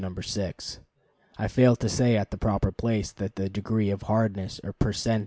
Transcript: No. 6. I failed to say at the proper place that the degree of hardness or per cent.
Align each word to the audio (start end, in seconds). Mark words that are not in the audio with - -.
No. 0.01 0.15
6. 0.19 0.79
I 1.37 1.47
failed 1.47 1.79
to 1.81 1.87
say 1.87 2.17
at 2.17 2.31
the 2.31 2.37
proper 2.39 2.71
place 2.71 3.11
that 3.11 3.35
the 3.35 3.49
degree 3.51 3.91
of 3.91 4.01
hardness 4.01 4.59
or 4.63 4.73
per 4.73 4.91
cent. 4.93 5.19